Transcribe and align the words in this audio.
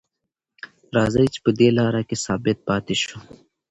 راځئ 0.95 1.25
چې 1.33 1.39
په 1.45 1.51
دې 1.59 1.69
لاره 1.77 2.01
کې 2.07 2.15
ثابت 2.25 2.57
پاتې 2.67 2.95
شو. 3.03 3.17